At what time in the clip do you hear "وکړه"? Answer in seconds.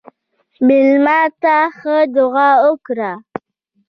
2.65-3.11